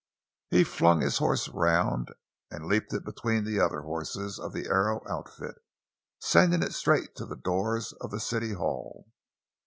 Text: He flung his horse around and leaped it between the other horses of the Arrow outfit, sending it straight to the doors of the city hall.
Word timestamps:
He 0.49 0.63
flung 0.63 1.01
his 1.01 1.19
horse 1.19 1.47
around 1.47 2.09
and 2.49 2.65
leaped 2.65 2.91
it 2.91 3.05
between 3.05 3.43
the 3.43 3.59
other 3.59 3.81
horses 3.81 4.39
of 4.39 4.51
the 4.51 4.65
Arrow 4.67 5.03
outfit, 5.07 5.61
sending 6.19 6.63
it 6.63 6.73
straight 6.73 7.15
to 7.17 7.25
the 7.27 7.35
doors 7.37 7.93
of 8.01 8.09
the 8.09 8.19
city 8.19 8.53
hall. 8.53 9.05